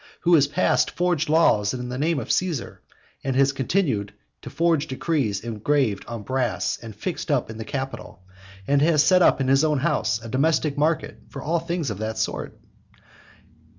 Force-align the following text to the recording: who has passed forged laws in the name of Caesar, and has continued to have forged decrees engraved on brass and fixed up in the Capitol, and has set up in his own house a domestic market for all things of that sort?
who 0.21 0.33
has 0.33 0.47
passed 0.47 0.89
forged 0.89 1.29
laws 1.29 1.75
in 1.75 1.89
the 1.89 1.97
name 1.99 2.17
of 2.17 2.31
Caesar, 2.31 2.81
and 3.23 3.35
has 3.35 3.51
continued 3.53 4.11
to 4.41 4.49
have 4.49 4.57
forged 4.57 4.89
decrees 4.89 5.41
engraved 5.41 6.03
on 6.07 6.23
brass 6.23 6.79
and 6.81 6.95
fixed 6.95 7.29
up 7.29 7.51
in 7.51 7.59
the 7.59 7.63
Capitol, 7.63 8.23
and 8.67 8.81
has 8.81 9.03
set 9.03 9.21
up 9.21 9.39
in 9.39 9.47
his 9.47 9.63
own 9.63 9.77
house 9.77 10.19
a 10.23 10.27
domestic 10.27 10.75
market 10.75 11.19
for 11.29 11.39
all 11.43 11.59
things 11.59 11.91
of 11.91 11.99
that 11.99 12.17
sort? 12.17 12.59